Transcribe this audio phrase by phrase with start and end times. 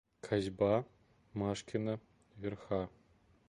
[0.27, 0.73] Косьба
[1.39, 1.95] Машкина
[2.41, 2.81] Верха.